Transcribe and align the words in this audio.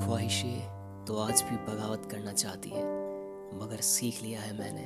ख्वाहिशें 0.00 1.04
तो 1.04 1.16
आज 1.16 1.42
भी 1.42 1.56
बगावत 1.56 2.08
करना 2.10 2.32
चाहती 2.32 2.70
है, 2.70 2.84
मगर 3.62 3.76
सीख 3.76 4.22
लिया 4.22 4.40
है 4.40 4.58
मैंने, 4.58 4.82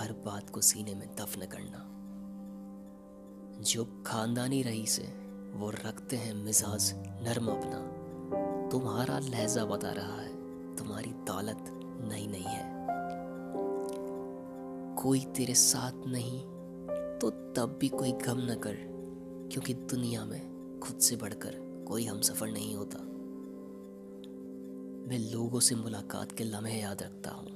हर 0.00 0.12
बात 0.12 0.50
को 0.50 0.60
सीने 0.60 0.94
में 0.94 1.08
दफन 1.20 1.46
करना। 1.46 1.86
जो 3.62 4.02
खानदानी 4.06 4.62
रही 4.62 4.86
से, 4.86 5.02
वो 5.54 5.70
रखते 5.70 6.16
हैं 6.16 6.34
मिजाज 6.34 6.92
नरम 6.96 7.46
अपना। 7.46 8.00
तुम्हारा 8.68 9.18
लहजा 9.18 9.64
बता 9.64 9.90
रहा 9.90 10.22
है, 10.22 10.30
तुम्हारी 10.76 11.10
दौलत 11.10 11.64
नई 12.12 12.26
नहीं 12.26 12.44
है। 12.44 12.80
कोई 15.00 15.20
तेरे 15.36 15.54
साथ 15.54 16.06
नहीं 16.06 16.40
तो 17.18 17.30
तब 17.56 17.76
भी 17.80 17.88
कोई 17.88 18.12
गम 18.12 18.40
न 18.40 18.54
कर, 18.54 18.74
क्योंकि 19.52 19.74
दुनिया 19.74 20.24
में 20.24 20.80
खुद 20.80 20.98
से 20.98 21.16
बढ़कर 21.16 21.54
कोई 21.88 22.04
हम 22.04 22.20
सफ़र 22.20 22.48
नहीं 22.48 22.74
होता। 22.76 22.98
मैं 25.08 25.18
लोगों 25.32 25.60
से 25.60 25.74
मुलाकात 25.74 26.32
के 26.32 26.44
लम्हे 26.44 26.80
याद 26.80 27.02
रखता 27.02 27.30
हूँ। 27.30 27.46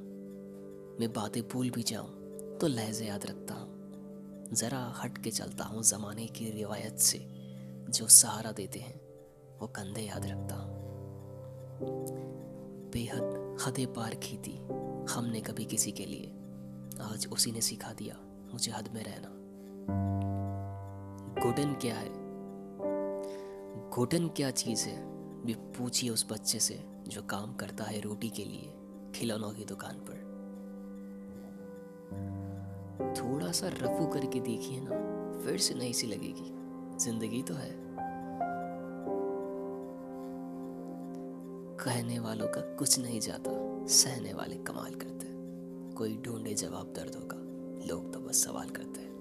मैं 1.01 1.13
बातें 1.13 1.43
भूल 1.49 1.71
भी 1.71 1.83
जाऊँ 1.83 2.59
तो 2.61 2.67
लहजे 2.67 3.07
याद 3.07 3.27
रखता 3.27 3.55
हूँ। 3.55 4.53
ज़रा 4.53 4.81
हट 5.03 5.19
के 5.19 5.31
चलता 5.31 5.65
हूँ 5.65 5.83
ज़माने 5.83 6.27
की 6.27 6.51
रिवायत 6.51 6.99
से, 6.99 7.19
जो 7.91 8.07
सहारा 8.09 8.53
देते 8.53 8.79
हैं, 8.79 9.01
वो 9.61 9.67
कंधे 9.67 10.03
याद 10.03 10.27
रखता 10.27 10.55
हूँ। 10.55 10.73
बेहद 12.93 13.57
हदे 13.67 13.87
पार 13.87 14.15
की 14.25 14.37
थी 14.39 14.57
हमने 15.11 15.41
कभी 15.41 15.65
किसी 15.65 15.93
के 15.93 16.07
लिए। 16.07 16.33
आज 17.01 17.29
उसी 17.33 17.53
ने 17.53 17.61
सिखा 17.61 17.93
दिया, 17.93 18.17
मुझे 18.53 18.73
हद 18.73 18.89
में 18.95 19.05
रहना। 19.05 19.29
गुडन 21.43 21.75
क्या 21.75 21.95
है? 21.95 22.09
गुडन 23.91 24.29
क्या 24.29 24.51
चीज़ 24.51 24.89
है? 24.89 25.15
भी 25.47 25.55
पूछिए 25.55 26.11
उस 26.11 26.33
बच्चे 26.33 26.59
से, 26.59 26.85
जो 27.09 27.23
काम 27.23 27.55
करता 27.55 27.85
है 27.85 28.01
रोटी 28.01 28.31
के 28.31 28.45
लिए, 28.45 28.75
खिलौनों 29.15 29.51
की 29.51 29.65
दुकान 29.65 29.95
पर। 29.95 30.25
थोड़ा 33.21 33.53
सा 33.53 33.69
रफू 33.69 34.07
करके 34.07 34.41
देखिए 34.41 34.81
ना, 34.81 34.91
फिर 35.45 35.59
से 35.59 35.75
नई 35.75 35.93
सी 35.93 36.07
लगेगी। 36.07 36.55
ज़िंदगी 36.99 37.43
तो 37.43 37.55
है। 37.55 37.85
कहने 41.77 42.19
वालों 42.19 42.49
का 42.49 42.61
कुछ 42.61 42.99
नहीं 42.99 43.21
जाता, 43.21 43.87
सहने 43.87 44.33
वाले 44.33 44.57
कमाल 44.57 44.95
करते 44.95 45.27
कोई 45.95 46.17
ढूंढे 46.17 46.55
जवाब 46.55 46.93
दर्दों 46.97 47.21
का 47.21 47.37
लोग 47.87 48.13
तो 48.13 48.21
बस 48.21 48.45
सवाल 48.45 48.69
करते 48.69 49.01
हैं। 49.01 49.14